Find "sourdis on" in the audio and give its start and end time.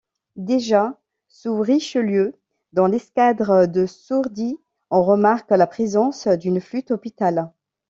3.85-5.03